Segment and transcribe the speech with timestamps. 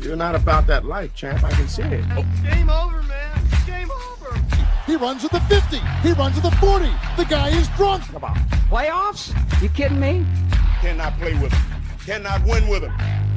[0.00, 1.42] You're not about that life, champ.
[1.42, 2.04] I can see it.
[2.12, 2.24] Oh.
[2.42, 3.40] Game over, man.
[3.66, 4.38] Game over.
[4.86, 5.78] He runs at the 50.
[6.02, 6.86] He runs at the 40.
[7.16, 8.04] The guy is drunk.
[8.04, 8.36] Come on.
[8.70, 9.34] Playoffs?
[9.60, 10.24] You kidding me?
[10.80, 11.82] Cannot play with him.
[12.06, 12.92] Cannot win with him.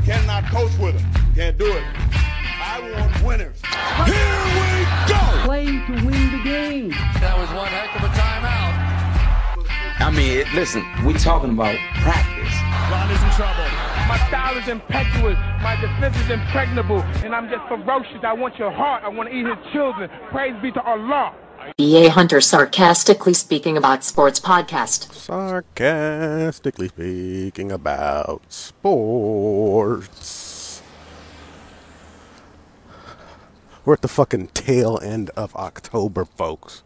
[0.05, 1.33] Cannot coach with him.
[1.35, 1.83] Can't do it.
[2.63, 3.59] I want winners.
[4.05, 5.45] Here we go.
[5.45, 6.89] Play to win the game.
[7.19, 8.91] That was one heck of a timeout.
[9.99, 12.30] I mean, listen, we're talking about practice.
[13.01, 13.63] Ron is in trouble.
[14.07, 15.35] My style is impetuous.
[15.63, 17.01] My defense is impregnable.
[17.23, 18.19] And I'm just ferocious.
[18.23, 19.03] I want your heart.
[19.03, 20.07] I want to eat his children.
[20.29, 21.33] Praise be to Allah.
[21.77, 22.09] B.A.
[22.09, 25.11] Hunter sarcastically speaking about sports podcast.
[25.13, 30.83] Sarcastically speaking about sports.
[33.83, 36.83] We're at the fucking tail end of October, folks.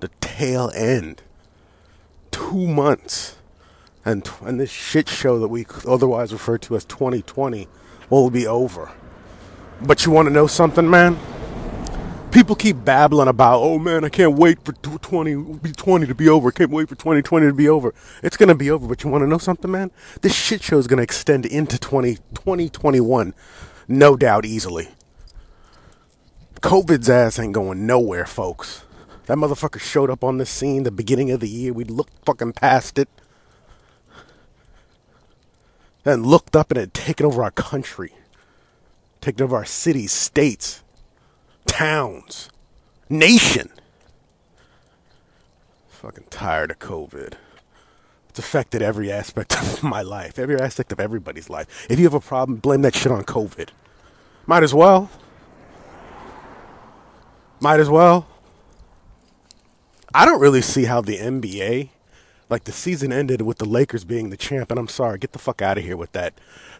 [0.00, 1.22] The tail end.
[2.30, 3.36] Two months.
[4.04, 7.68] And, and this shit show that we otherwise refer to as 2020
[8.10, 8.92] will be over.
[9.80, 11.18] But you want to know something, man?
[12.34, 16.48] people keep babbling about, oh man, I can't wait for 2020 to be over.
[16.48, 17.94] I can't wait for 2020 to be over.
[18.24, 19.92] It's going to be over, but you want to know something, man?
[20.20, 23.34] This shit show is going to extend into 20, 2021,
[23.86, 24.88] no doubt, easily.
[26.60, 28.84] COVID's ass ain't going nowhere, folks.
[29.26, 31.72] That motherfucker showed up on the scene the beginning of the year.
[31.72, 33.08] We looked fucking past it.
[36.04, 38.12] And looked up and had taken over our country,
[39.20, 40.82] taken over our cities, states
[41.66, 42.50] towns,
[43.08, 43.70] nation.
[45.88, 47.34] Fucking tired of COVID.
[48.28, 51.86] It's affected every aspect of my life, every aspect of everybody's life.
[51.88, 53.70] If you have a problem, blame that shit on COVID.
[54.46, 55.10] Might as well.
[57.60, 58.26] Might as well.
[60.12, 61.88] I don't really see how the NBA,
[62.54, 65.40] like the season ended with the Lakers being the champ, and I'm sorry, get the
[65.40, 66.34] fuck out of here with that,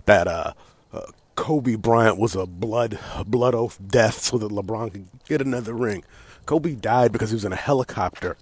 [0.06, 0.53] that uh,
[0.92, 5.75] uh Kobe Bryant was a blood blood oath death so that LeBron could get another
[5.75, 6.05] ring.
[6.47, 8.37] Kobe died because he was in a helicopter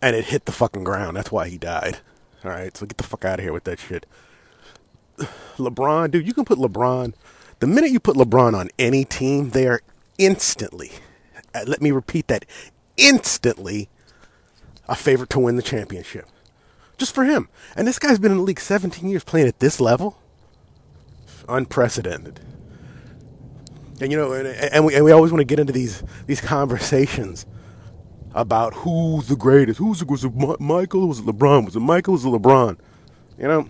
[0.00, 1.18] and it hit the fucking ground.
[1.18, 1.98] That's why he died.
[2.42, 4.06] All right, so get the fuck out of here with that shit.
[5.58, 7.12] LeBron, dude, you can put LeBron.
[7.58, 9.82] The minute you put LeBron on any team, they are
[10.16, 10.92] instantly.
[11.54, 12.46] Uh, let me repeat that:
[12.96, 13.90] instantly
[14.92, 16.26] a favorite to win the championship.
[16.98, 17.48] Just for him.
[17.74, 20.18] And this guy's been in the league 17 years playing at this level
[21.48, 22.40] unprecedented.
[24.00, 26.40] And you know, and, and, we, and we always want to get into these these
[26.40, 27.46] conversations
[28.34, 29.78] about who's the greatest.
[29.78, 31.08] Who's the, was it Michael?
[31.08, 31.64] Was it LeBron?
[31.64, 32.12] Was it Michael?
[32.12, 32.78] Was it LeBron?
[33.38, 33.68] You know,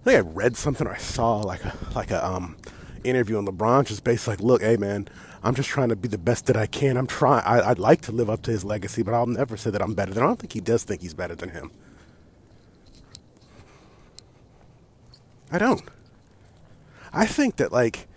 [0.00, 2.56] I think I read something or I saw like a like a um
[3.02, 5.08] interview on LeBron, just basically like, look, hey man,
[5.42, 6.96] I'm just trying to be the best that I can.
[6.96, 7.44] I'm trying.
[7.44, 9.94] I, would like to live up to his legacy, but I'll never say that I'm
[9.94, 10.22] better than.
[10.22, 11.70] I don't think he does think he's better than him.
[15.50, 15.82] I don't.
[17.12, 18.08] I think that like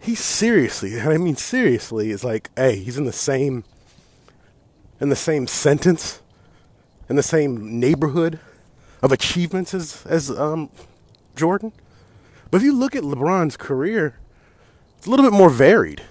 [0.00, 3.64] he seriously, and I mean seriously, is like, hey, he's in the same
[5.00, 6.22] in the same sentence,
[7.08, 8.40] in the same neighborhood
[9.02, 10.70] of achievements as as um,
[11.36, 11.72] Jordan.
[12.50, 14.16] But if you look at LeBron's career,
[14.96, 16.02] it's a little bit more varied.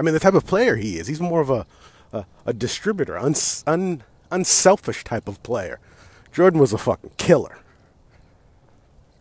[0.00, 1.66] I mean, the type of player he is, he's more of a
[2.12, 4.02] a, a distributor, un,
[4.32, 5.78] unselfish type of player.
[6.32, 7.60] Jordan was a fucking killer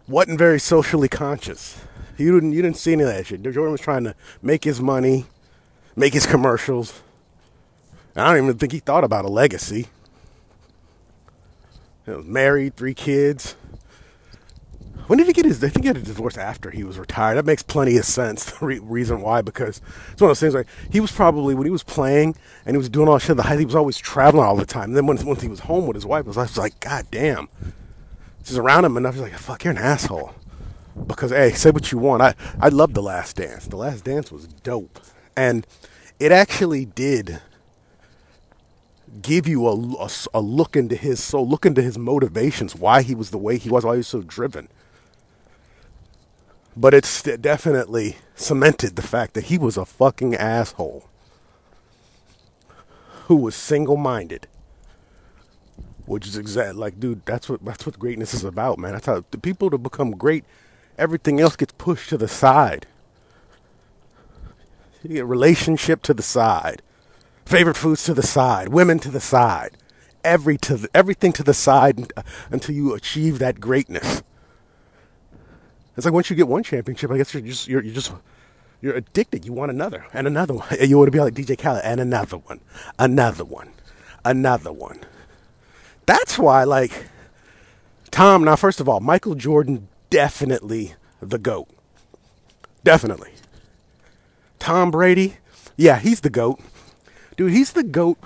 [0.09, 1.81] wasn't very socially conscious.
[2.17, 3.41] You didn't you didn't see any of that shit.
[3.43, 5.25] Jordan was trying to make his money,
[5.95, 7.01] make his commercials.
[8.15, 9.87] I don't even think he thought about a legacy.
[12.05, 13.55] He was married, three kids.
[15.09, 15.63] When did he get his?
[15.63, 17.35] I think he had a divorce after he was retired.
[17.35, 18.51] That makes plenty of sense.
[18.59, 19.81] The re- reason why, because
[20.11, 22.77] it's one of those things like he was probably when he was playing and he
[22.77, 23.37] was doing all shit.
[23.37, 24.89] The he was always traveling all the time.
[24.89, 27.49] And then when once he was home with his wife, it was like, God damn,
[28.43, 29.13] She's around him enough.
[29.13, 30.33] He's like, fuck, you're an asshole.
[31.07, 32.21] Because, hey, say what you want.
[32.21, 33.67] I, I love The Last Dance.
[33.67, 34.99] The Last Dance was dope.
[35.35, 35.67] And
[36.19, 37.41] it actually did
[39.21, 43.15] give you a, a, a, look into his soul, look into his motivations, why he
[43.15, 44.67] was the way he was, why he was so driven.
[46.77, 51.07] But it's definitely cemented the fact that he was a fucking asshole
[53.25, 54.47] who was single minded
[56.09, 58.93] which is exact like dude that's what that's what greatness is about man.
[58.93, 60.43] That's how the people to become great
[60.97, 62.87] everything else gets pushed to the side.
[65.03, 66.81] You get relationship to the side
[67.45, 69.77] favorite foods to the side women to the side
[70.23, 74.23] every to the, everything to the side uh, until you achieve that greatness
[75.99, 78.11] it's like once you get one championship i guess you're just you're, you're just
[78.81, 81.81] you're addicted you want another and another one you want to be like dj khaled
[81.83, 82.59] and another one
[82.97, 83.69] another one
[84.25, 84.99] another one
[86.09, 87.05] that's why, like,
[88.09, 91.69] Tom, now, first of all, Michael Jordan definitely the GOAT.
[92.83, 93.29] Definitely.
[94.57, 95.37] Tom Brady,
[95.77, 96.59] yeah, he's the GOAT.
[97.37, 98.17] Dude, he's the GOAT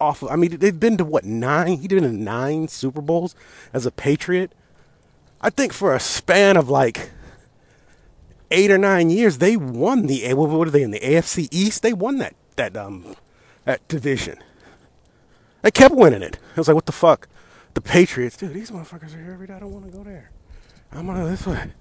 [0.00, 1.78] off of, I mean, they've been to what, nine?
[1.78, 3.34] He did in nine Super Bowls
[3.72, 4.52] as a Patriot.
[5.40, 7.10] I think for a span of like
[8.52, 11.82] eight or nine years, they won the, what are they in the AFC East?
[11.82, 13.16] They won that, that, um,
[13.64, 14.38] that division.
[15.62, 16.38] They kept winning it.
[16.56, 17.28] I was like, what the fuck?
[17.74, 19.54] The Patriots, dude, these motherfuckers are here every day.
[19.54, 20.30] I don't want to go there.
[20.92, 21.72] I'm gonna this way.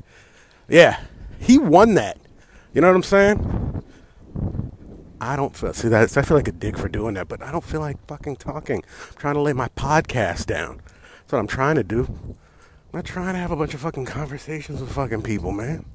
[0.69, 1.01] Yeah,
[1.39, 2.17] he won that.
[2.73, 3.83] You know what I'm saying?
[5.19, 6.17] I don't feel see that.
[6.17, 8.83] I feel like a dick for doing that, but I don't feel like fucking talking.
[9.09, 10.81] I'm trying to lay my podcast down.
[11.19, 12.05] That's what I'm trying to do.
[12.07, 12.37] I'm
[12.93, 15.85] not trying to have a bunch of fucking conversations with fucking people, man.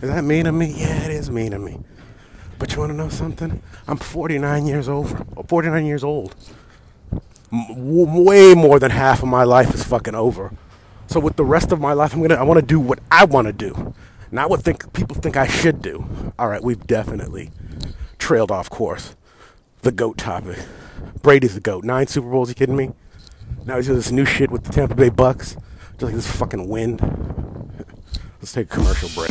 [0.00, 0.74] Is that mean to me?
[0.76, 1.80] Yeah, it is mean to me.
[2.58, 3.62] But you want to know something?
[3.86, 5.26] I'm 49 years old.
[5.48, 6.34] 49 years old.
[7.52, 10.52] M- way more than half of my life is fucking over.
[11.06, 13.24] So with the rest of my life, I'm gonna I want to do what I
[13.24, 13.94] want to do,
[14.30, 16.32] not what think people think I should do.
[16.38, 17.50] All right, we've definitely
[18.18, 19.16] trailed off course.
[19.82, 20.58] The goat topic.
[21.22, 21.84] Brady's the goat.
[21.84, 22.50] Nine Super Bowls.
[22.50, 22.92] You kidding me?
[23.64, 25.56] Now he's doing this new shit with the Tampa Bay Bucks.
[25.92, 27.00] Just like this fucking wind.
[28.40, 29.30] Let's take a commercial break.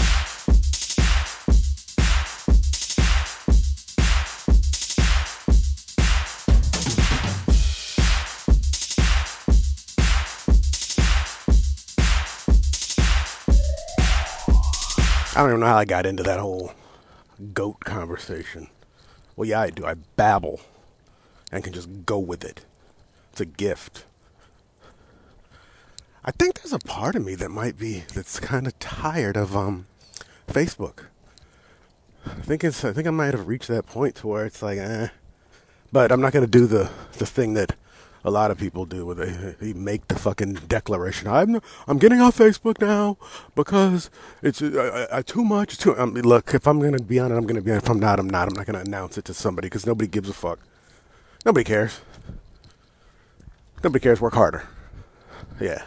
[15.37, 16.73] I don't even know how I got into that whole
[17.53, 18.69] goat conversation.
[19.35, 19.85] Well, yeah, I do.
[19.85, 20.61] I babble
[21.51, 22.65] and can just go with it.
[23.31, 24.05] It's a gift.
[26.25, 29.55] I think there's a part of me that might be that's kind of tired of
[29.55, 29.85] um
[30.47, 31.05] Facebook.
[32.25, 34.79] I think it's I think I might have reached that point to where it's like,
[34.79, 35.09] eh.
[35.91, 36.89] But I'm not gonna do the
[37.19, 37.75] the thing that
[38.27, 41.29] a lot of people do they, they make the fucking declaration.
[41.29, 43.17] I'm I'm getting off Facebook now
[43.55, 44.09] because
[44.43, 45.77] it's uh, uh, too much.
[45.77, 45.95] Too.
[45.97, 47.77] I mean, look, if I'm gonna be on it, I'm gonna be on.
[47.77, 48.49] If I'm not, I'm not.
[48.49, 50.59] I'm not gonna announce it to somebody because nobody gives a fuck.
[51.45, 52.01] Nobody cares.
[53.81, 54.19] Nobody cares.
[54.19, 54.67] Work harder.
[55.61, 55.85] Yeah.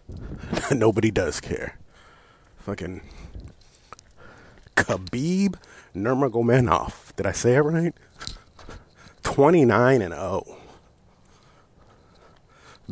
[0.72, 1.78] nobody does care.
[2.58, 3.02] Fucking
[4.74, 5.54] Khabib
[5.94, 7.14] Nurmagomedov.
[7.14, 7.94] Did I say it right?
[9.22, 10.61] 29 and 0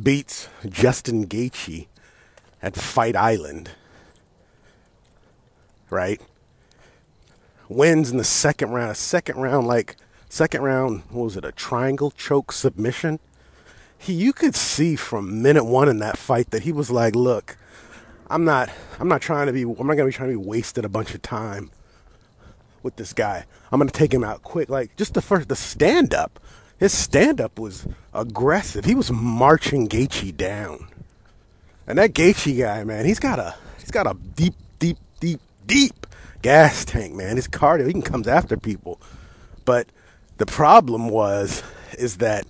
[0.02, 1.87] beats Justin Gaethje
[2.62, 3.70] at Fight Island,
[5.88, 6.20] right?
[7.69, 8.91] Wins in the second round.
[8.91, 9.97] A second round, like
[10.29, 11.44] second round, what was it?
[11.44, 13.20] A triangle choke submission.
[13.97, 17.56] He, you could see from minute one in that fight that he was like, "Look,
[18.29, 20.85] I'm not, I'm not trying to be, I'm not gonna be trying to be wasted
[20.85, 21.70] a bunch of time
[22.82, 23.44] with this guy.
[23.70, 24.69] I'm gonna take him out quick.
[24.69, 26.41] Like just the first, the stand up."
[26.80, 28.86] His stand up was aggressive.
[28.86, 30.88] He was marching Gaethje down.
[31.86, 36.06] And that Gaethje guy, man, he's got a he's got a deep, deep, deep, deep
[36.40, 37.36] gas tank, man.
[37.36, 38.98] His cardio, he can comes after people.
[39.66, 39.88] But
[40.38, 41.62] the problem was
[41.98, 42.46] is that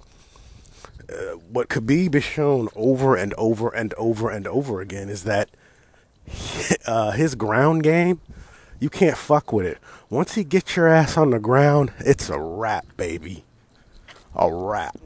[1.12, 5.50] uh, what Khabib has shown over and over and over and over again is that
[6.86, 8.20] uh, his ground game,
[8.78, 9.78] you can't fuck with it.
[10.08, 13.44] Once he gets your ass on the ground, it's a wrap, baby
[14.34, 14.98] a wrap.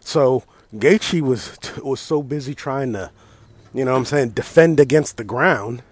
[0.00, 0.44] So
[0.74, 3.10] Gaethje was was so busy trying to,
[3.74, 5.82] you know, what I'm saying, defend against the ground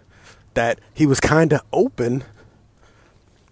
[0.54, 2.24] that he was kind of open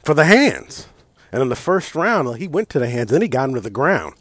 [0.05, 0.87] for the hands.
[1.31, 3.61] And in the first round, he went to the hands, then he got him to
[3.61, 4.15] the ground.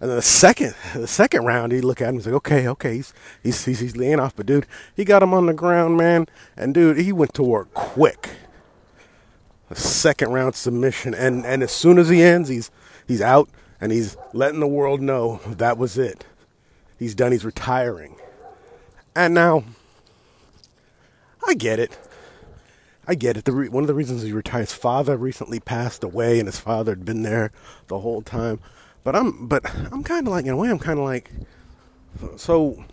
[0.00, 2.66] And then the second, the second round, he looked at him and was like, "Okay,
[2.66, 4.66] okay, he's he's he's, he's laying off." But dude,
[4.96, 6.26] he got him on the ground, man,
[6.56, 8.30] and dude, he went to work quick
[9.72, 12.70] a second round submission, and and as soon as he ends, he's
[13.06, 13.48] he's out
[13.80, 16.24] and he's letting the world know that was it.
[16.98, 17.32] He's done.
[17.32, 18.16] He's retiring.
[19.16, 19.64] And now,
[21.46, 21.98] I get it.
[23.06, 23.44] I get it.
[23.44, 26.60] The re- one of the reasons he retired, his father recently passed away, and his
[26.60, 27.50] father had been there
[27.88, 28.60] the whole time.
[29.02, 31.32] But I'm, but I'm kind of like, in a way, I'm kind of like,
[32.36, 32.84] so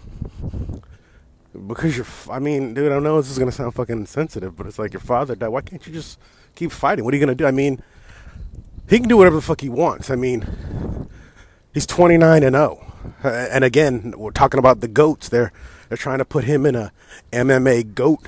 [1.68, 4.80] because you're, I mean, dude, I know this is gonna sound fucking insensitive, but it's
[4.80, 5.50] like your father died.
[5.50, 6.20] Why can't you just
[6.56, 7.06] keep fighting.
[7.06, 7.48] What are you going to do?
[7.48, 7.82] I mean,
[8.90, 10.10] he can do whatever the fuck he wants.
[10.10, 10.46] I mean,
[11.74, 12.86] he's 29 and 0.
[13.24, 15.30] Uh, and again, we're talking about the goats.
[15.30, 15.52] They're
[15.88, 16.92] they're trying to put him in a
[17.32, 18.28] MMA goat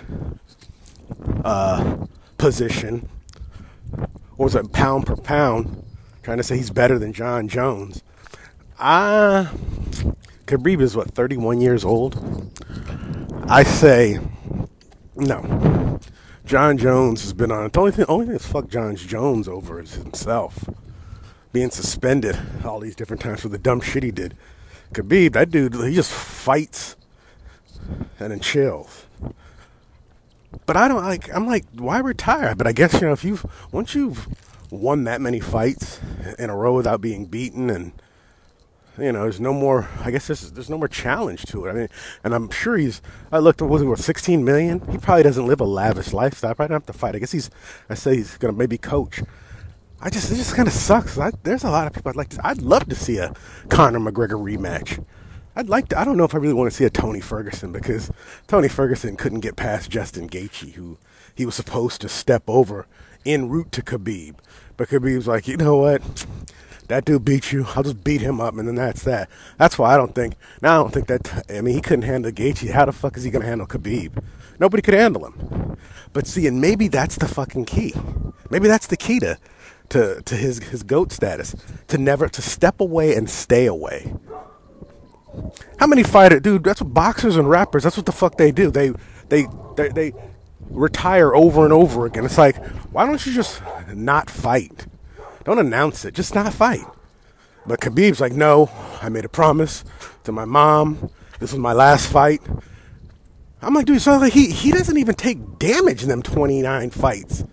[1.43, 2.05] uh,
[2.37, 3.07] position.
[4.35, 5.83] What was it, pound per pound?
[6.23, 8.03] Trying to say he's better than Jon Jones.
[8.79, 9.53] Ah,
[10.47, 12.51] Khabib is what 31 years old.
[13.47, 14.19] I say
[15.15, 15.99] no.
[16.45, 17.65] Jon Jones has been on.
[17.65, 17.73] it.
[17.73, 20.69] The only thing, only thing that's fucked Jon Jones over is himself
[21.53, 24.35] being suspended all these different times for the dumb shit he did.
[24.93, 26.95] Khabib, that dude, he just fights.
[28.19, 29.05] and then chills.
[30.65, 31.33] But I don't like.
[31.33, 32.55] I'm like, why retire?
[32.55, 34.27] But I guess you know if you've once you've
[34.69, 35.99] won that many fights
[36.37, 37.91] in a row without being beaten, and
[38.97, 39.87] you know, there's no more.
[40.03, 41.69] I guess there's there's no more challenge to it.
[41.69, 41.87] I mean,
[42.23, 43.01] and I'm sure he's.
[43.31, 43.61] I looked.
[43.61, 44.81] Was it worth 16 million?
[44.91, 46.55] He probably doesn't live a lavish lifestyle.
[46.55, 47.15] Probably don't have to fight.
[47.15, 47.49] I guess he's.
[47.89, 49.21] I say he's gonna maybe coach.
[50.01, 51.17] I just it just kind of sucks.
[51.17, 52.45] I, there's a lot of people I'd like to.
[52.45, 53.33] I'd love to see a
[53.69, 55.03] Conor McGregor rematch.
[55.55, 55.99] I'd like to.
[55.99, 58.11] I don't know if I really want to see a Tony Ferguson because
[58.47, 60.97] Tony Ferguson couldn't get past Justin Gaethje, who
[61.35, 62.87] he was supposed to step over
[63.25, 64.35] en route to Khabib.
[64.75, 66.25] But Khabib's like, you know what?
[66.91, 67.65] That dude beat you.
[67.73, 69.29] I'll just beat him up, and then that's that.
[69.57, 70.35] That's why I don't think.
[70.61, 71.49] Now I don't think that.
[71.49, 72.69] I mean, he couldn't handle Gaethje.
[72.71, 74.21] How the fuck is he gonna handle Khabib?
[74.59, 75.77] Nobody could handle him.
[76.11, 77.93] But see, and maybe that's the fucking key.
[78.49, 79.37] Maybe that's the key to
[79.87, 81.55] to to his his goat status.
[81.87, 84.13] To never to step away and stay away.
[85.79, 86.65] How many fighters, dude?
[86.65, 87.83] That's what boxers and rappers.
[87.83, 88.69] That's what the fuck they do.
[88.69, 88.91] They
[89.29, 90.13] they they, they
[90.69, 92.25] retire over and over again.
[92.25, 92.57] It's like,
[92.91, 93.61] why don't you just
[93.93, 94.87] not fight?
[95.43, 96.13] Don't announce it.
[96.13, 96.85] Just not fight.
[97.65, 98.69] But Khabib's like, no,
[99.01, 99.83] I made a promise
[100.23, 101.09] to my mom.
[101.39, 102.41] This was my last fight.
[103.61, 107.43] I'm like, dude, so like he he doesn't even take damage in them 29 fights.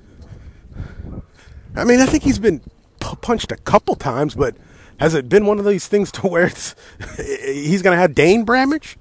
[1.76, 2.60] I mean, I think he's been
[3.00, 4.56] p- punched a couple times, but
[4.98, 6.48] has it been one of these things to where
[7.16, 8.96] he's going to have Dane Bramage?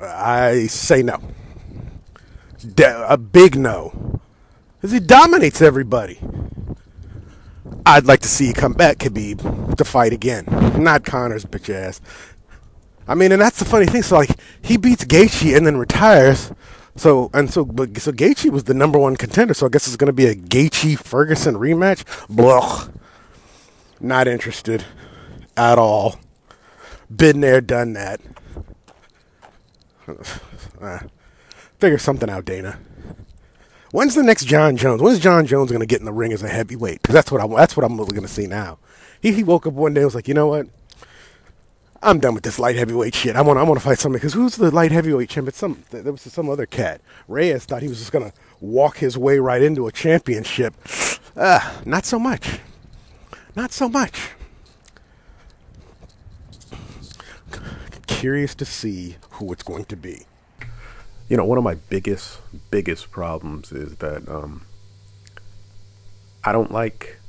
[0.00, 1.20] I say no.
[2.78, 4.20] a big no.
[4.76, 6.18] Because he dominates everybody.
[7.86, 10.44] I'd like to see you come back, Khabib, to fight again.
[10.82, 12.00] Not Conor's bitch ass.
[13.08, 14.02] I mean, and that's the funny thing.
[14.02, 14.30] So, like,
[14.62, 16.52] he beats Gaethje and then retires.
[16.96, 19.54] So, and so, but, so Gaethje was the number one contender.
[19.54, 22.04] So I guess it's going to be a Gaethje Ferguson rematch.
[22.28, 22.88] Blah.
[24.00, 24.84] Not interested
[25.56, 26.20] at all.
[27.14, 28.20] Been there, done that.
[30.80, 30.98] uh,
[31.78, 32.78] figure something out, Dana.
[33.92, 35.02] When's the next Jon Jones?
[35.02, 37.02] When's Jon Jones going to get in the ring as a heavyweight?
[37.02, 38.78] Because that's what I that's what I'm to see now.
[39.20, 40.66] He he woke up one day and was like, you know what?
[42.02, 43.36] I'm done with this light heavyweight shit.
[43.36, 45.52] I want I want to fight somebody because who's the light heavyweight champion?
[45.52, 47.00] Some there was some other cat.
[47.28, 50.74] Reyes thought he was just gonna walk his way right into a championship.
[51.36, 52.60] Uh, not so much.
[53.56, 54.30] Not so much.
[58.06, 60.26] Curious to see who it's going to be.
[61.30, 64.66] You know, one of my biggest biggest problems is that um,
[66.44, 67.20] I don't like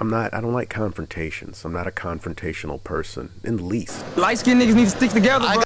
[0.00, 0.32] I'm not.
[0.32, 1.64] I don't like confrontations.
[1.64, 4.04] I'm not a confrontational person in the least.
[4.16, 5.46] Light skinned niggas need to stick together.
[5.54, 5.62] Bro.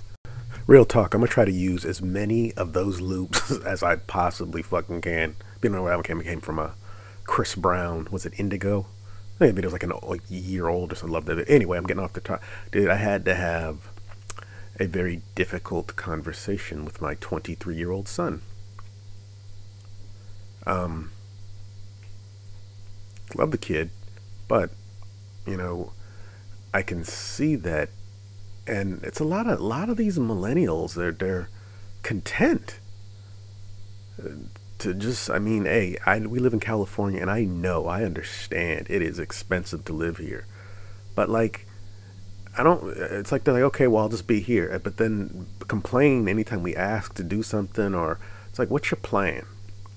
[0.66, 1.14] Real talk.
[1.14, 5.36] I'm gonna try to use as many of those loops as I possibly fucking can.
[5.62, 6.74] You know, where I came came from a
[7.24, 8.08] Chris Brown.
[8.10, 8.86] Was it Indigo?
[9.36, 11.12] I think it was like an like year old or something.
[11.12, 11.44] Loved it.
[11.48, 12.42] Anyway, I'm getting off the top.
[12.72, 13.90] Dude, I had to have
[14.78, 18.42] a very difficult conversation with my 23 year old son.
[20.66, 21.12] Um,
[23.34, 23.90] love the kid.
[24.48, 24.70] But,
[25.46, 25.92] you know,
[26.74, 27.90] I can see that
[28.66, 31.48] and it's a lot of a lot of these millennials they're they're
[32.02, 32.80] content
[34.22, 34.30] uh,
[34.78, 38.86] to just I mean, hey, I we live in California and I know, I understand
[38.90, 40.46] it is expensive to live here.
[41.14, 41.65] But like
[42.58, 44.80] I don't it's like they're like, okay, well, I'll just be here.
[44.82, 49.44] But then complain anytime we ask to do something or it's like, what's your plan?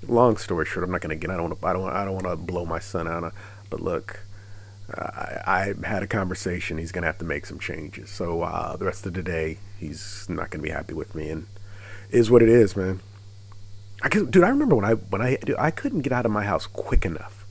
[0.07, 2.27] Long story short, I'm not going to get I don't I don't I don't want
[2.27, 3.33] to blow my son out.
[3.69, 4.21] But look,
[4.93, 6.77] I, I, had a conversation.
[6.77, 8.09] He's going to have to make some changes.
[8.09, 11.29] So uh, the rest of the day, he's not going to be happy with me,
[11.29, 11.47] and
[12.09, 13.01] is what it is, man.
[14.01, 16.31] I could, dude, I remember when I when I dude, I couldn't get out of
[16.31, 17.45] my house quick enough.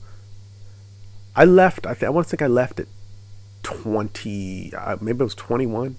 [1.35, 1.85] I left.
[1.85, 2.87] I, th- I want to think I left at
[3.63, 4.73] twenty.
[4.75, 5.95] Uh, maybe it was 21,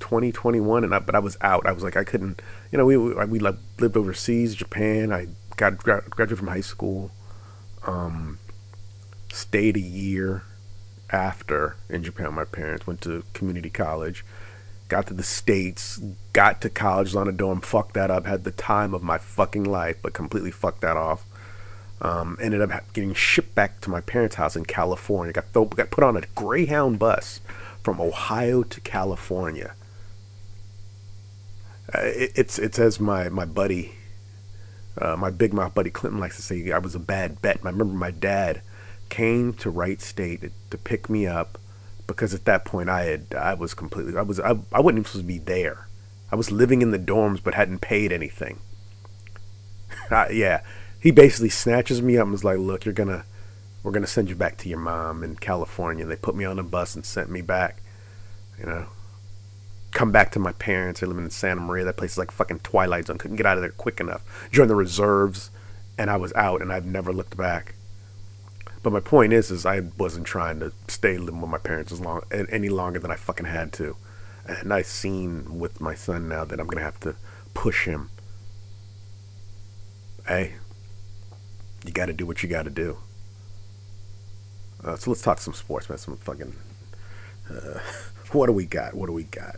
[0.00, 1.66] 20, 21, and I, but I was out.
[1.66, 2.40] I was like I couldn't.
[2.70, 5.12] You know, we we, we lived overseas, Japan.
[5.12, 7.10] I got graduated from high school.
[7.86, 8.38] Um,
[9.32, 10.42] stayed a year
[11.10, 12.34] after in Japan.
[12.34, 14.24] My parents went to community college,
[14.88, 16.00] got to the States,
[16.32, 19.64] got to college on a dorm, fucked that up, had the time of my fucking
[19.64, 21.24] life, but completely fucked that off.
[22.02, 25.32] Um, ended up getting shipped back to my parents' house in California.
[25.32, 27.40] Got, th- got put on a Greyhound bus
[27.82, 29.74] from Ohio to California.
[31.94, 33.94] Uh, it, it's it's as my my buddy,
[35.00, 36.70] uh, my big mouth buddy Clinton likes to say.
[36.70, 37.60] I was a bad bet.
[37.64, 38.60] I remember my dad
[39.08, 41.58] came to Wright State to pick me up
[42.06, 45.04] because at that point I had I was completely I was I, I wasn't even
[45.04, 45.88] supposed to be there.
[46.30, 48.60] I was living in the dorms but hadn't paid anything.
[50.10, 50.62] uh, yeah,
[51.06, 53.24] he basically snatches me up and was like, "Look, you're gonna
[53.84, 56.64] we're gonna send you back to your mom in California." They put me on a
[56.64, 57.80] bus and sent me back.
[58.58, 58.86] You know,
[59.92, 60.98] come back to my parents.
[60.98, 61.84] They're living in Santa Maria.
[61.84, 63.18] That place is like fucking Twilight Zone.
[63.18, 64.24] Couldn't get out of there quick enough.
[64.50, 65.50] Joined the reserves,
[65.96, 67.76] and I was out, and I've never looked back.
[68.82, 72.00] But my point is, is I wasn't trying to stay living with my parents as
[72.00, 73.94] long any longer than I fucking had to.
[74.44, 77.14] And I've seen with my son now that I'm gonna have to
[77.54, 78.10] push him.
[80.26, 80.54] Hey,
[81.86, 82.98] you got to do what you got to do.
[84.84, 85.98] Uh, so let's talk some sports, man.
[85.98, 86.54] Some fucking.
[87.50, 87.80] Uh,
[88.32, 88.94] what do we got?
[88.94, 89.56] What do we got?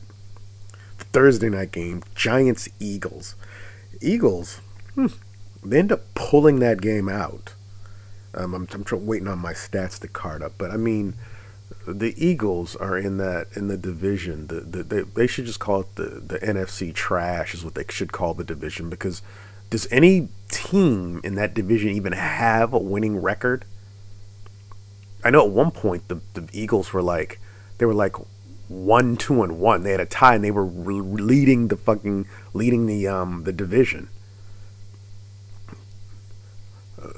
[1.13, 3.35] Thursday night game, Giants Eagles.
[4.01, 4.61] Eagles,
[4.95, 5.07] hmm,
[5.65, 7.55] they end up pulling that game out.
[8.35, 11.15] Um, I'm, I'm waiting on my stats to card up, but I mean,
[11.87, 14.47] the Eagles are in that in the division.
[14.49, 17.85] The, the, they, they should just call it the, the NFC trash is what they
[17.89, 19.23] should call the division because
[19.71, 23.65] does any team in that division even have a winning record?
[25.25, 27.41] I know at one point the the Eagles were like
[27.79, 28.17] they were like
[28.69, 29.83] one two and one.
[29.83, 33.53] They had a tie and they were re- leading the fucking leading the um the
[33.53, 34.09] division.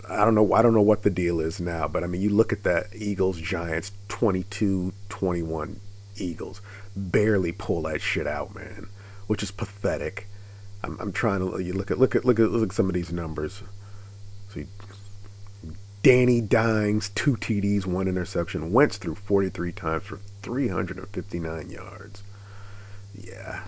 [0.08, 2.30] I don't know I don't know what the deal is now, but I mean you
[2.30, 5.76] look at that Eagles Giants 22-21
[6.16, 6.60] Eagles
[6.96, 8.88] barely pull that shit out, man,
[9.26, 10.26] which is pathetic.
[10.82, 12.94] I'm, I'm trying to you look at look at look at look at some of
[12.94, 13.62] these numbers.
[14.48, 14.66] See,
[16.02, 18.72] Danny Dimes, two TDs, one interception.
[18.72, 22.22] Wentz threw 43 times for 359 yards.
[23.14, 23.64] Yeah,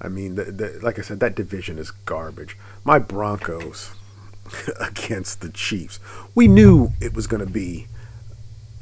[0.00, 2.56] I mean, the, the, like I said, that division is garbage.
[2.84, 3.92] My Broncos
[4.80, 5.98] against the Chiefs.
[6.34, 7.86] We knew it was going to be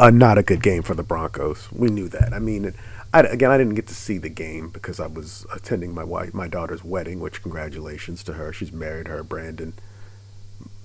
[0.09, 1.71] not a good game for the Broncos.
[1.71, 2.33] We knew that.
[2.33, 2.75] I mean,
[3.12, 6.33] I, again, I didn't get to see the game because I was attending my wife,
[6.33, 7.21] my daughter's wedding.
[7.21, 8.52] Which congratulations to her.
[8.52, 9.75] She's married her Brandon,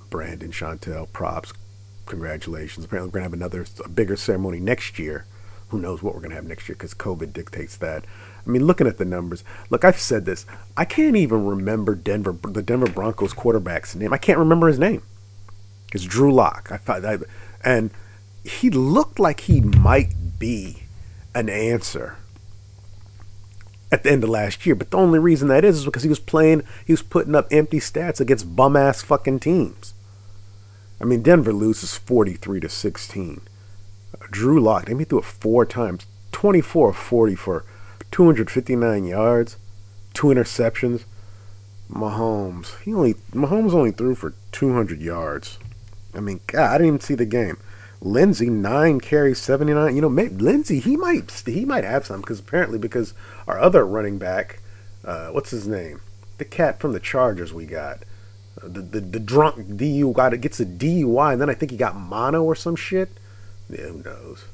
[0.10, 1.12] Brandon Chantel.
[1.14, 1.54] Props,
[2.06, 2.86] congratulations.
[2.86, 5.26] Apparently, we're gonna have another a bigger ceremony next year.
[5.70, 8.04] Who knows what we're gonna have next year because COVID dictates that.
[8.46, 10.46] I mean, looking at the numbers, look, I've said this.
[10.76, 14.14] I can't even remember Denver, the Denver Broncos quarterback's name.
[14.14, 15.02] I can't remember his name.
[15.94, 16.70] It's Drew Lock.
[16.72, 17.18] I thought, I,
[17.64, 17.90] and
[18.46, 20.84] he looked like he might be
[21.34, 22.18] an answer
[23.92, 24.76] at the end of last year.
[24.76, 27.48] But the only reason that is is because he was playing, he was putting up
[27.52, 29.94] empty stats against bum ass fucking teams.
[31.02, 33.42] I mean, Denver loses 43 to 16.
[34.14, 37.66] Uh, Drew Lock, they threw it four times, 24 40 for
[38.12, 39.58] 259 yards,
[40.14, 41.04] two interceptions.
[41.92, 45.60] Mahomes, he only Mahomes only threw for 200 yards.
[46.16, 47.58] I mean, God, I didn't even see the game.
[48.02, 49.96] Lindsay nine carries seventy nine.
[49.96, 53.14] You know, maybe Lindsay he might he might have some because apparently because
[53.48, 54.60] our other running back,
[55.04, 56.02] uh, what's his name,
[56.38, 58.00] the cat from the Chargers we got,
[58.62, 61.72] uh, the, the the drunk DU got it gets a DUI and then I think
[61.72, 63.10] he got mono or some shit.
[63.70, 64.46] Yeah, who knows?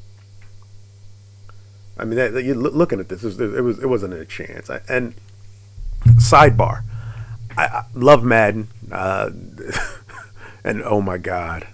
[1.97, 4.25] I mean, that, that, you looking at this, it was it, was, it wasn't a
[4.25, 4.69] chance.
[4.69, 5.13] I, and
[6.05, 6.83] sidebar,
[7.57, 9.29] I, I love Madden, uh,
[10.63, 11.67] and oh my god,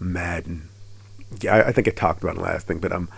[0.00, 0.68] Madden
[1.40, 3.08] yeah, I, I think I talked about it last thing, but um,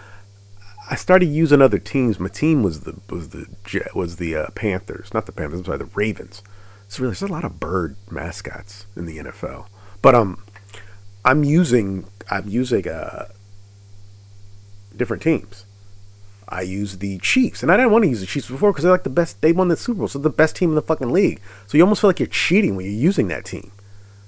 [0.90, 2.18] I started using other teams.
[2.18, 3.46] My team was the was the
[3.94, 5.60] was the uh, Panthers, not the Panthers.
[5.60, 6.42] I'm sorry, the Ravens.
[6.88, 9.66] So really, there's a lot of bird mascots in the NFL.
[10.02, 10.42] But um,
[11.24, 13.28] I'm using I'm using uh
[14.96, 15.64] different teams.
[16.48, 18.92] I use the Chiefs, and I didn't want to use the Chiefs before because they're
[18.92, 19.40] like the best.
[19.40, 21.40] They won the Super Bowl, so the best team in the fucking league.
[21.68, 23.70] So you almost feel like you're cheating when you're using that team.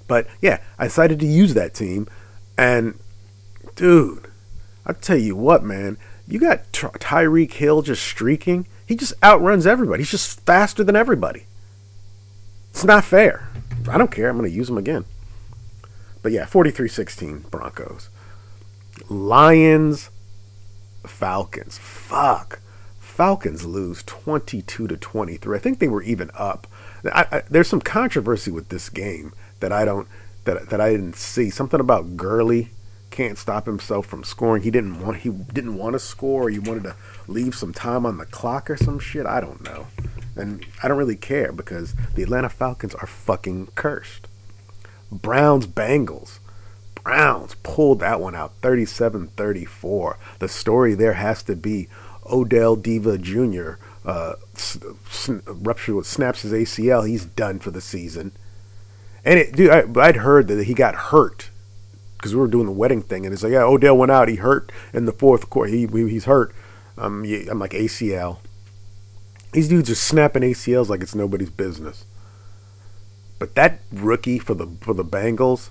[0.07, 2.07] But yeah, I decided to use that team,
[2.57, 2.97] and
[3.75, 4.27] dude,
[4.85, 8.67] I tell you what, man, you got Ty- Tyreek Hill just streaking.
[8.85, 10.01] He just outruns everybody.
[10.01, 11.45] He's just faster than everybody.
[12.71, 13.49] It's not fair.
[13.89, 14.29] I don't care.
[14.29, 15.05] I'm going to use him again.
[16.21, 18.09] But yeah, 43 16 Broncos.
[19.09, 20.09] Lions,
[21.05, 21.77] Falcons.
[21.77, 22.59] Fuck.
[22.99, 25.55] Falcons lose 22 to 23.
[25.55, 26.65] I think they were even up.
[27.05, 30.07] I, I, there's some controversy with this game that I don't
[30.45, 31.49] that that I didn't see.
[31.49, 32.71] Something about Gurley
[33.13, 34.63] can't stop himself from scoring.
[34.63, 36.49] He didn't want he didn't want to score.
[36.49, 36.95] He wanted to
[37.27, 39.25] leave some time on the clock or some shit.
[39.25, 39.87] I don't know.
[40.35, 44.27] And I don't really care because the Atlanta Falcons are fucking cursed.
[45.11, 46.39] Browns Bengals.
[47.03, 50.15] Browns pulled that one out 37-34.
[50.39, 51.89] The story there has to be
[52.25, 53.73] Odell Diva Jr.
[54.03, 54.35] Uh,
[55.45, 57.07] rupture snaps his ACL.
[57.07, 58.31] He's done for the season.
[59.23, 61.51] And it, dude, I, I'd heard that he got hurt
[62.23, 64.29] because we were doing the wedding thing, and it's like, yeah, Odell went out.
[64.29, 65.69] He hurt in the fourth quarter.
[65.69, 66.55] He he's hurt.
[66.97, 68.37] Um, I'm like ACL.
[69.51, 72.05] These dudes are snapping ACLs like it's nobody's business.
[73.39, 75.69] But that rookie for the for the Bengals,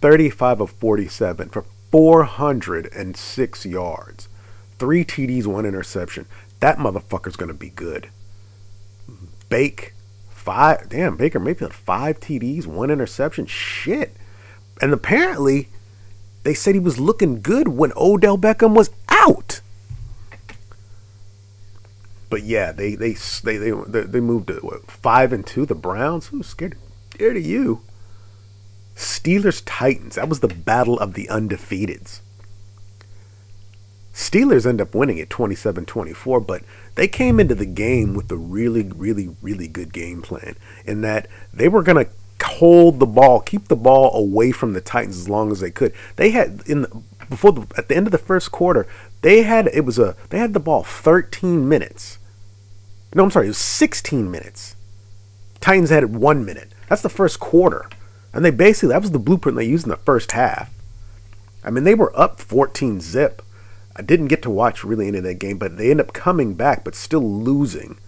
[0.00, 4.28] 35 of 47 for 406 yards,
[4.78, 6.24] three TDs, one interception.
[6.60, 8.08] That motherfucker's gonna be good.
[9.50, 9.92] Bake,
[10.30, 10.88] five.
[10.88, 13.44] Damn, Baker Mayfield, five TDs, one interception.
[13.44, 14.16] Shit.
[14.80, 15.68] And apparently,
[16.44, 19.60] they said he was looking good when Odell Beckham was out.
[22.30, 25.64] But yeah, they they they they they moved to what, five and two.
[25.64, 26.28] The Browns.
[26.28, 26.76] Who's scared
[27.10, 27.82] scared of you?
[28.94, 30.16] Steelers Titans.
[30.16, 32.20] That was the battle of the undefeateds.
[34.12, 36.62] Steelers end up winning at 27-24, but
[36.96, 41.28] they came into the game with a really, really, really good game plan in that
[41.54, 42.10] they were going to
[42.42, 45.92] hold the ball, keep the ball away from the Titans as long as they could.
[46.16, 48.86] They had in the, before the, at the end of the first quarter,
[49.22, 52.18] they had it was a they had the ball 13 minutes.
[53.14, 54.76] No, I'm sorry, it was 16 minutes.
[55.60, 56.72] Titans had it 1 minute.
[56.88, 57.88] That's the first quarter.
[58.32, 60.70] And they basically that was the blueprint they used in the first half.
[61.64, 63.42] I mean, they were up 14 zip
[63.98, 66.54] I didn't get to watch really any of that game, but they end up coming
[66.54, 67.98] back, but still losing.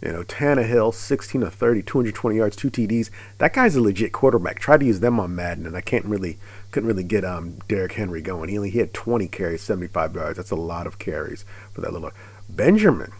[0.00, 3.10] You know, Tannehill, 16 of 30, 220 yards, two TDs.
[3.38, 4.60] That guy's a legit quarterback.
[4.60, 6.38] Tried to use them on Madden, and I can't really,
[6.70, 8.48] couldn't really get um Derrick Henry going.
[8.48, 10.36] He only he had 20 carries, 75 yards.
[10.36, 12.12] That's a lot of carries for that little
[12.48, 13.12] Benjamin,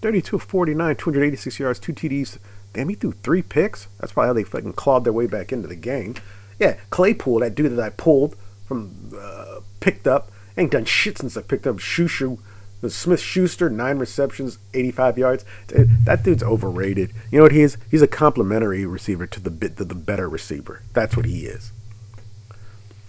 [0.00, 2.38] 32 of 49, 286 yards, two TDs.
[2.72, 3.88] Damn, he threw three picks.
[4.00, 6.14] That's probably how they fucking clawed their way back into the game.
[6.58, 11.36] Yeah, Claypool, that dude that I pulled from, uh, picked up Ain't done shit since
[11.36, 12.38] I picked up Shushu.
[12.82, 15.44] The Smith Schuster, nine receptions, 85 yards.
[15.68, 17.12] That dude's overrated.
[17.30, 17.78] You know what he is?
[17.90, 20.82] He's a complimentary receiver to the bit the better receiver.
[20.92, 21.70] That's what he is.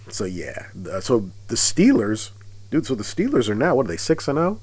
[0.08, 0.66] So yeah.
[0.90, 2.30] Uh, so the Steelers,
[2.70, 2.86] dude.
[2.86, 4.60] So the Steelers are now what are they six and zero?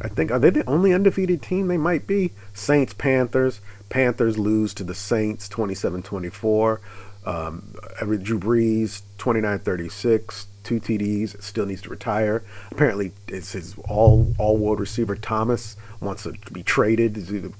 [0.00, 2.32] I think are they the only undefeated team they might be?
[2.54, 3.60] Saints, Panthers.
[3.90, 6.78] Panthers lose to the Saints 27-24.
[7.26, 12.42] Um, Drew Brees 29-36 two TDs, still needs to retire.
[12.70, 17.14] Apparently, it's his all all world receiver Thomas wants to be traded.
[17.14, 17.52] The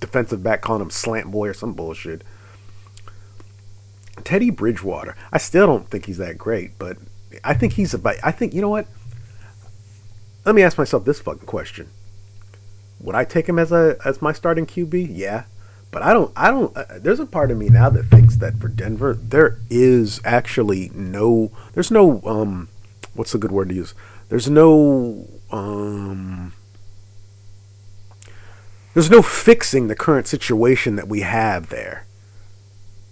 [0.00, 2.22] defensive back calling him slant boy or some bullshit.
[4.22, 6.98] Teddy Bridgewater, I still don't think he's that great, but
[7.42, 8.16] I think he's about.
[8.22, 8.86] I think you know what.
[10.44, 11.88] Let me ask myself this fucking question:
[13.00, 15.08] Would I take him as a as my starting QB?
[15.10, 15.44] Yeah,
[15.94, 16.32] but I don't.
[16.34, 16.76] I don't.
[16.76, 20.90] Uh, there's a part of me now that thinks that for Denver, there is actually
[20.92, 21.52] no.
[21.72, 22.20] There's no.
[22.26, 22.68] Um,
[23.14, 23.94] what's a good word to use?
[24.28, 25.28] There's no.
[25.52, 26.52] Um,
[28.92, 32.06] there's no fixing the current situation that we have there.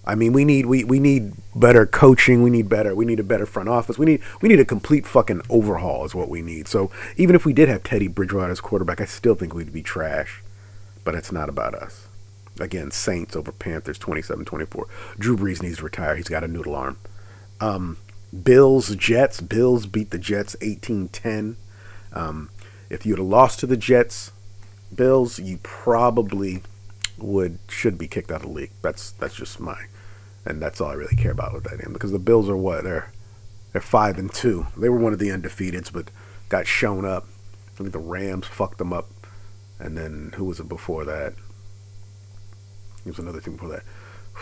[0.04, 2.42] I mean, we need we, we need better coaching.
[2.42, 2.96] We need better.
[2.96, 3.96] We need a better front office.
[3.96, 6.66] We need we need a complete fucking overhaul is what we need.
[6.66, 9.84] So even if we did have Teddy Bridgewater as quarterback, I still think we'd be
[9.84, 10.42] trash.
[11.04, 12.01] But it's not about us.
[12.60, 14.86] Again, Saints over Panthers 27 24.
[15.18, 16.16] Drew Brees needs to retire.
[16.16, 16.98] He's got a noodle arm.
[17.60, 17.96] Um,
[18.42, 19.40] Bills, Jets.
[19.40, 21.56] Bills beat the Jets 18 10.
[22.12, 22.50] Um,
[22.90, 24.32] if you'd have lost to the Jets,
[24.94, 26.62] Bills, you probably
[27.18, 28.70] would should be kicked out of the league.
[28.82, 29.86] That's that's just my
[30.44, 32.84] and that's all I really care about with that game because the Bills are what
[32.84, 33.10] they're
[33.72, 34.66] they're five and two.
[34.76, 36.10] They were one of the undefeateds, but
[36.48, 37.26] got shown up.
[37.68, 39.08] I think the Rams fucked them up,
[39.78, 41.34] and then who was it before that?
[43.04, 43.82] There's another thing before that.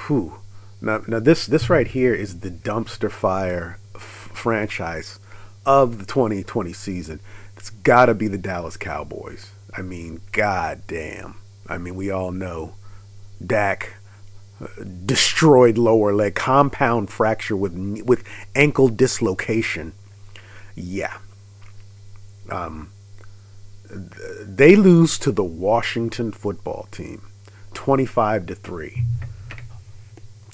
[0.07, 0.39] Whew.
[0.81, 5.19] Now, now this this right here is the dumpster fire f- franchise
[5.67, 7.21] of the 2020 season.
[7.57, 9.51] It's got to be the Dallas Cowboys.
[9.77, 11.37] I mean, goddamn.
[11.69, 12.75] I mean, we all know
[13.45, 13.95] Dak
[14.61, 14.67] uh,
[15.05, 19.93] destroyed lower leg, compound fracture with with ankle dislocation.
[20.75, 21.19] Yeah.
[22.49, 22.91] Um,
[23.91, 27.23] they lose to the Washington football team.
[27.81, 29.05] 25 to 3.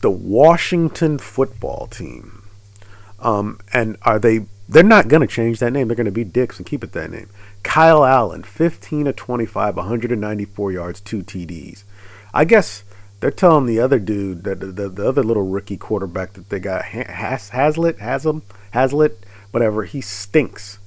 [0.01, 2.45] The Washington football team.
[3.19, 5.89] Um, and are they they're not going to change that name.
[5.89, 7.29] They're going to be dicks and keep it that name.
[7.65, 11.83] Kyle Allen, 15 to 25, 194 yards, two TDs.
[12.33, 12.85] I guess
[13.19, 16.61] they're telling the other dude, that the, the, the other little rookie quarterback that they
[16.61, 20.79] got, Has, Haslett, Haslam, Haslett, whatever, he stinks.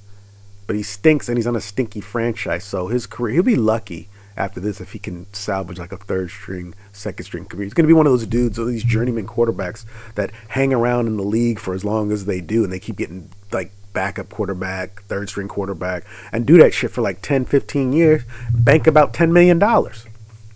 [0.66, 2.64] But he stinks and he's on a stinky franchise.
[2.64, 4.08] So his career, he'll be lucky
[4.40, 7.64] after this if he can salvage like a third string, second string career.
[7.64, 11.06] He's going to be one of those dudes, or these journeyman quarterbacks that hang around
[11.06, 14.30] in the league for as long as they do, and they keep getting like backup
[14.30, 18.22] quarterback, third string quarterback, and do that shit for like 10, 15 years,
[18.52, 19.60] bank about $10 million.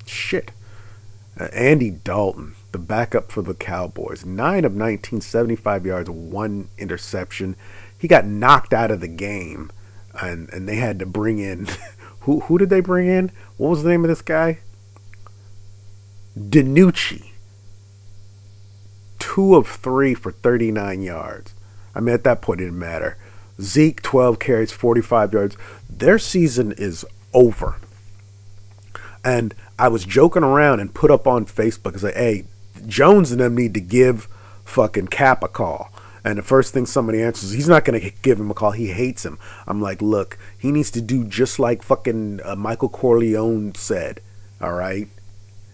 [0.06, 0.50] Shit.
[1.38, 7.56] Uh, Andy Dalton, the backup for the Cowboys, 9 of 19, 75 yards, one interception.
[7.98, 9.70] He got knocked out of the game,
[10.20, 11.66] and, and they had to bring in
[12.24, 13.30] Who who did they bring in?
[13.56, 14.58] What was the name of this guy?
[16.38, 17.30] DiNucci.
[19.18, 21.54] Two of three for 39 yards.
[21.94, 23.16] I mean, at that point, it didn't matter.
[23.60, 25.56] Zeke, 12 carries, 45 yards.
[25.88, 27.76] Their season is over.
[29.24, 32.44] And I was joking around and put up on Facebook, I said, hey,
[32.86, 34.28] Jones and them need to give
[34.64, 35.90] fucking Cap a call.
[36.24, 38.70] And the first thing somebody answers, he's not going to give him a call.
[38.70, 39.38] He hates him.
[39.66, 44.20] I'm like, look, he needs to do just like fucking uh, Michael Corleone said.
[44.60, 45.08] All right?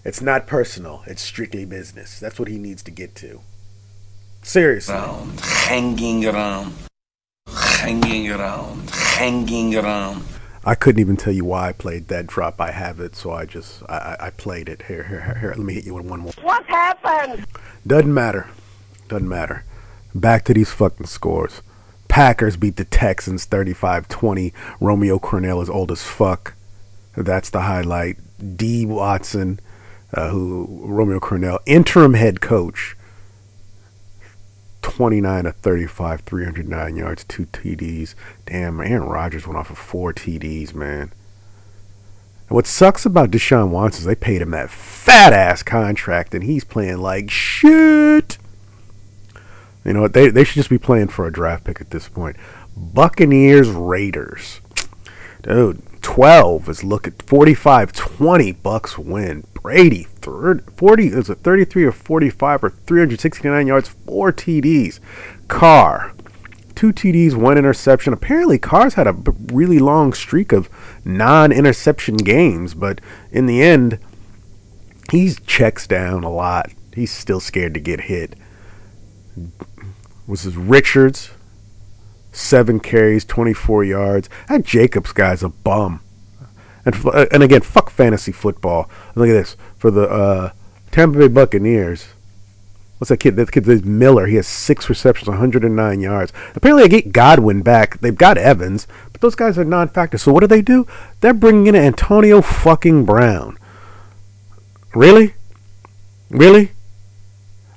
[0.05, 1.03] It's not personal.
[1.07, 2.19] It's strictly business.
[2.19, 3.43] That's what he needs to get to.
[4.43, 4.95] Seriously.
[4.95, 6.73] Around, hanging around,
[7.47, 10.25] hanging around, hanging around.
[10.65, 12.61] I couldn't even tell you why I played that drop.
[12.61, 14.83] I have it, so I just I, I- I played it.
[14.89, 15.51] Here, here, here, here.
[15.51, 16.33] Let me hit you with one more.
[16.43, 17.47] What happened?
[17.87, 18.49] Doesn't matter.
[19.09, 19.65] Doesn't matter.
[20.15, 21.63] Back to these fucking scores.
[22.09, 24.53] Packers beat the Texans 35-20.
[24.81, 26.55] Romeo Crennel is old as fuck.
[27.17, 28.17] That's the highlight.
[28.57, 28.85] D.
[28.87, 29.61] Watson,
[30.13, 32.97] uh, who Romeo Crennel, interim head coach.
[34.83, 38.15] 29 of 35, 309 yards, two TDs.
[38.47, 41.13] Damn, Aaron Rodgers went off for four TDs, man.
[42.49, 46.43] And what sucks about Deshaun Watson is they paid him that fat ass contract and
[46.43, 48.39] he's playing like shit.
[49.85, 50.13] You know what?
[50.13, 52.37] They, they should just be playing for a draft pick at this point.
[52.77, 54.61] Buccaneers Raiders.
[55.43, 59.45] Dude, 12 is looking 45 20 Bucks win.
[59.55, 65.01] Brady, third, 40 is it 33 or 45 or 369 yards, four TDs.
[65.49, 66.15] Carr,
[66.75, 68.13] two TDs, one interception.
[68.13, 69.17] Apparently, Carr's had a
[69.53, 70.71] really long streak of
[71.05, 73.99] non interception games, but in the end,
[75.11, 76.71] he checks down a lot.
[76.95, 78.35] He's still scared to get hit.
[80.31, 81.33] Was Richards?
[82.31, 84.29] Seven carries, 24 yards.
[84.49, 86.03] That Jacobs guy's a bum.
[86.85, 88.89] And uh, and again, fuck fantasy football.
[89.17, 90.53] Look at this for the uh,
[90.93, 92.11] Tampa Bay Buccaneers.
[92.99, 93.35] What's that kid?
[93.35, 94.27] That kid is Miller.
[94.27, 96.33] He has six receptions, 109 yards.
[96.55, 97.99] Apparently, they get Godwin back.
[97.99, 100.17] They've got Evans, but those guys are non-factor.
[100.17, 100.87] So what do they do?
[101.23, 103.59] They're bringing in Antonio fucking Brown.
[104.95, 105.35] Really?
[106.31, 106.71] Really?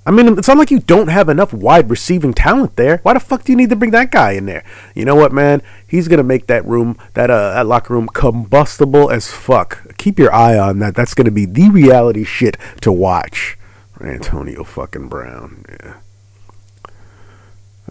[0.05, 2.97] I mean, it's not like you don't have enough wide receiving talent there.
[3.03, 4.63] Why the fuck do you need to bring that guy in there?
[4.93, 5.61] You know what, man?
[5.87, 9.95] He's gonna make that room, that uh, that locker room, combustible as fuck.
[9.97, 10.95] Keep your eye on that.
[10.95, 13.57] That's gonna be the reality shit to watch.
[14.01, 15.63] Antonio fucking Brown.
[15.69, 15.95] Yeah.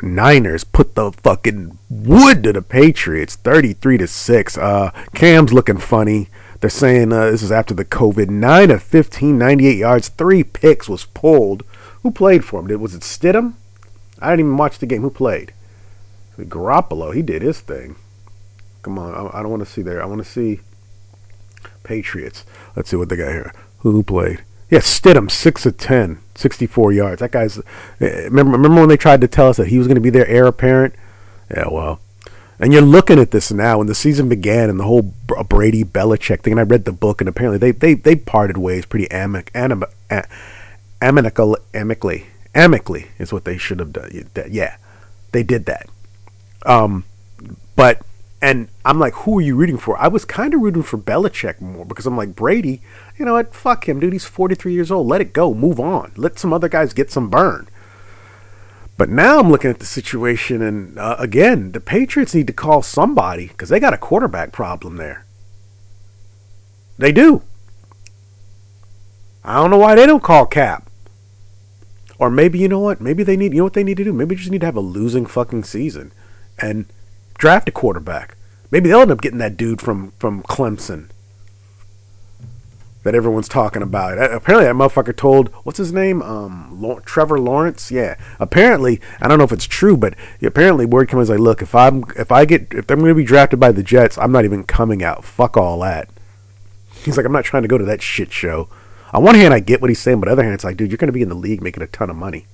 [0.02, 4.58] Niners put the fucking wood to the Patriots, thirty-three to six.
[4.58, 6.28] Uh, Cam's looking funny.
[6.60, 8.28] They're saying uh, this is after the COVID.
[8.28, 11.64] Nine of 15, 98 yards, three picks was pulled.
[12.02, 12.66] Who played for him?
[12.66, 13.54] Did was it Stidham?
[14.20, 15.02] I didn't even watch the game.
[15.02, 15.52] Who played?
[16.38, 17.14] Garoppolo.
[17.14, 17.96] He did his thing.
[18.82, 20.02] Come on, I, I don't want to see there.
[20.02, 20.60] I want to see
[21.84, 22.44] Patriots.
[22.76, 23.52] Let's see what they got here.
[23.78, 24.42] Who played?
[24.70, 27.20] Yeah, Stidham, 6 of 10, 64 yards.
[27.20, 27.58] That guy's.
[27.58, 30.10] eh, Remember, remember when they tried to tell us that he was going to be
[30.10, 30.94] their heir apparent?
[31.50, 32.00] Yeah, well.
[32.58, 36.40] And you're looking at this now when the season began and the whole Brady Belichick
[36.40, 36.52] thing.
[36.52, 39.84] And I read the book, and apparently they they, they parted ways pretty amic, anim,
[40.10, 40.24] a,
[41.02, 42.26] amicable, amicably.
[42.54, 44.10] Amicably is what they should have done.
[44.50, 44.76] Yeah,
[45.32, 45.88] they did that.
[46.64, 47.04] Um,
[47.76, 48.02] but
[48.40, 49.96] and I'm like, who are you rooting for?
[49.98, 52.82] I was kind of rooting for Belichick more because I'm like Brady.
[53.16, 53.54] You know what?
[53.54, 54.12] Fuck him, dude.
[54.12, 55.06] He's 43 years old.
[55.06, 55.54] Let it go.
[55.54, 56.12] Move on.
[56.16, 57.68] Let some other guys get some burn.
[58.98, 62.82] But now I'm looking at the situation, and uh, again, the Patriots need to call
[62.82, 65.24] somebody because they got a quarterback problem there.
[66.98, 67.42] They do.
[69.44, 70.88] I don't know why they don't call Cap.
[72.22, 73.00] Or maybe you know what?
[73.00, 73.52] Maybe they need.
[73.52, 74.12] You know what they need to do?
[74.12, 76.12] Maybe they just need to have a losing fucking season
[76.56, 76.86] and
[77.36, 78.36] draft a quarterback.
[78.70, 81.08] Maybe they'll end up getting that dude from from Clemson
[83.02, 84.18] that everyone's talking about.
[84.18, 87.90] Apparently, that motherfucker told what's his name, um, Lau- Trevor Lawrence.
[87.90, 91.74] Yeah, apparently, I don't know if it's true, but apparently, word comes like, look, if
[91.74, 94.44] I'm if I get if I'm going to be drafted by the Jets, I'm not
[94.44, 95.24] even coming out.
[95.24, 96.08] Fuck all that.
[97.02, 98.68] He's like, I'm not trying to go to that shit show.
[99.12, 100.76] On one hand, I get what he's saying, but on the other hand, it's like,
[100.76, 102.46] dude, you're going to be in the league making a ton of money.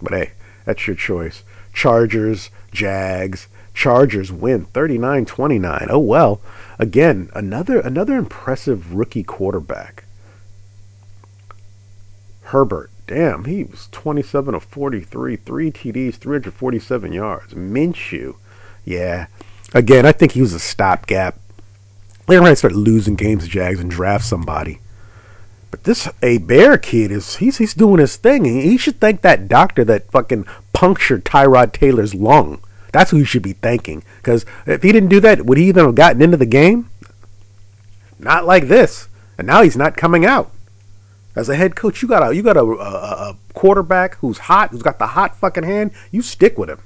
[0.00, 0.32] But hey,
[0.64, 1.42] that's your choice.
[1.72, 3.48] Chargers, Jags.
[3.74, 5.86] Chargers win 39-29.
[5.90, 6.40] Oh well.
[6.78, 10.04] Again, another another impressive rookie quarterback.
[12.44, 12.90] Herbert.
[13.06, 17.54] Damn, he was 27 of 43, 3 TDs, 347 yards.
[17.54, 18.36] Minshew.
[18.84, 19.26] Yeah.
[19.74, 21.36] Again, I think he was a stopgap.
[22.30, 24.78] They're going to start losing games to Jags and draft somebody.
[25.72, 28.44] But this a bear kid is he's he's doing his thing.
[28.44, 32.62] He should thank that doctor that fucking punctured Tyrod Taylor's lung.
[32.92, 34.04] That's who he should be thanking.
[34.18, 36.88] Because if he didn't do that, would he even have gotten into the game?
[38.20, 39.08] Not like this.
[39.36, 40.52] And now he's not coming out.
[41.34, 44.70] As a head coach, you got a you got a, a, a quarterback who's hot,
[44.70, 45.90] who's got the hot fucking hand.
[46.12, 46.80] You stick with him.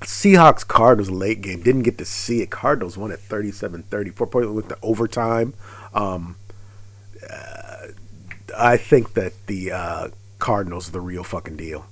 [0.00, 1.62] Seahawks card Cardinals late game.
[1.62, 2.50] Didn't get to see it.
[2.50, 4.14] Cardinals won at 37-30.
[4.14, 5.54] Four point with the overtime.
[5.92, 6.36] Um,
[7.28, 7.88] uh,
[8.56, 10.08] I think that the uh,
[10.38, 11.86] Cardinals are the real fucking deal.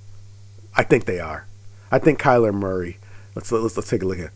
[0.75, 1.45] I think they are.
[1.91, 2.97] I think Kyler Murray.
[3.35, 4.31] Let's let's let's take a look at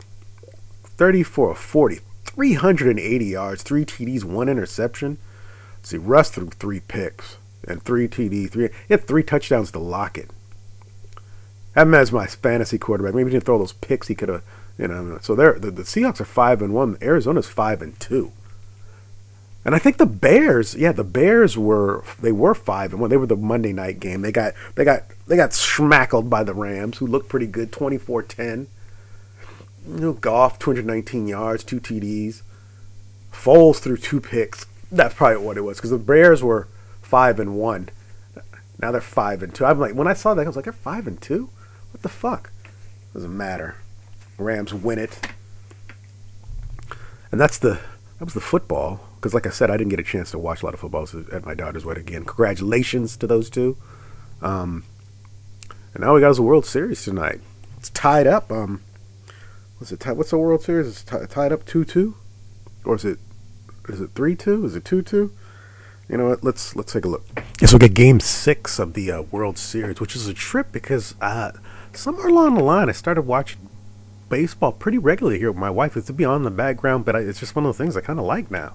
[0.84, 5.18] 34 of 40, 380 yards, three TDs, one interception.
[5.78, 8.68] Let's see, Russ threw three picks and three TD, three.
[8.88, 10.30] He had three touchdowns to lock it.
[11.74, 13.14] Have him as my fantasy quarterback.
[13.14, 14.08] Maybe he didn't throw those picks.
[14.08, 14.42] He could have,
[14.78, 15.18] you know.
[15.22, 16.96] So they're the, the Seahawks are five and one.
[17.02, 18.32] Arizona's five and two.
[19.64, 23.10] And I think the Bears, yeah, the Bears were they were five and one.
[23.10, 24.20] They were the Monday night game.
[24.20, 28.66] They got they got they got smackled by the Rams, who looked pretty good, 24-10.
[29.86, 32.42] You know, Goff, 219 yards, two TDs.
[33.32, 34.66] Foles threw two picks.
[34.92, 36.68] That's probably what it was because the Bears were
[37.02, 37.88] five and one.
[38.78, 39.64] Now they're five and two.
[39.64, 41.48] I'm like, when I saw that, I was like, they're five and two.
[41.94, 42.50] What the fuck?
[43.12, 43.76] Doesn't matter.
[44.36, 45.28] Rams win it,
[47.30, 47.78] and that's the
[48.18, 49.08] that was the football.
[49.14, 51.06] Because like I said, I didn't get a chance to watch a lot of football
[51.30, 52.02] at my daughter's wedding.
[52.02, 53.76] Again, congratulations to those two.
[54.42, 54.82] Um,
[55.94, 57.40] and now we got us a World Series tonight.
[57.78, 58.50] It's tied up.
[58.50, 58.82] Um,
[59.78, 60.04] what's it?
[60.04, 60.88] What's the World Series?
[60.88, 62.16] It's t- tied up two two,
[62.84, 63.20] or is it?
[63.88, 64.64] Is it three two?
[64.66, 65.32] Is it two two?
[66.08, 66.42] You know what?
[66.42, 67.24] Let's let's take a look.
[67.60, 71.14] Yes, we'll get Game Six of the uh, World Series, which is a trip because
[71.20, 71.52] uh,
[71.96, 73.68] somewhere along the line, I started watching
[74.28, 75.96] baseball pretty regularly here with my wife.
[75.96, 78.00] It's to be on the background, but I, it's just one of the things I
[78.00, 78.74] kind of like now.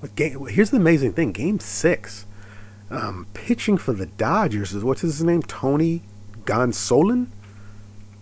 [0.00, 2.26] But game, here's the amazing thing: Game Six,
[2.90, 5.42] um, pitching for the Dodgers is what's his name?
[5.42, 6.02] Tony
[6.44, 7.28] Gonsolin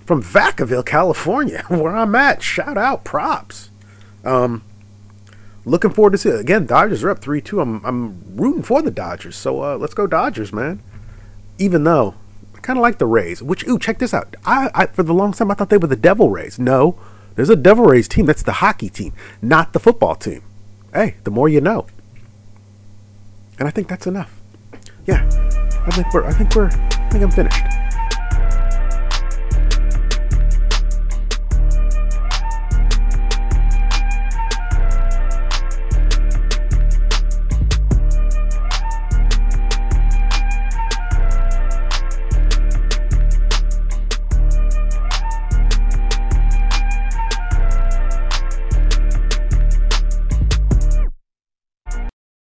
[0.05, 2.43] from Vacaville, California, where I'm at.
[2.43, 3.71] Shout out, props.
[4.25, 4.63] Um,
[5.65, 6.41] looking forward to see it.
[6.41, 7.61] Again, Dodgers are up 3 2.
[7.61, 9.37] I'm, I'm rooting for the Dodgers.
[9.37, 10.83] So uh, let's go, Dodgers, man.
[11.59, 12.15] Even though
[12.63, 14.37] kind of like the Rays, which, ooh, check this out.
[14.45, 16.59] I, I For the long time, I thought they were the Devil Rays.
[16.59, 16.99] No,
[17.35, 18.27] there's a Devil Rays team.
[18.27, 20.43] That's the hockey team, not the football team.
[20.95, 21.87] Hey, the more you know.
[23.59, 24.41] And I think that's enough.
[25.07, 25.29] Yeah,
[25.87, 27.63] I think we're, I think we're, I think I'm finished.